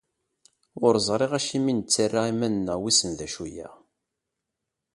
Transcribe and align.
Ur 0.85 0.93
ẓriɣ 1.07 1.31
acimi 1.37 1.69
i 1.71 1.73
nettarra 1.73 2.21
iman-nneɣ 2.31 2.77
wissen 2.81 3.11
d 3.17 3.19
acu-aɣ. 3.25 3.73